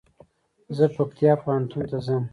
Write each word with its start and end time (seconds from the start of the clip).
زه 0.77 0.85
پکتيا 0.95 1.33
پوهنتون 1.41 1.83
ته 1.89 1.97
ځم 2.05 2.23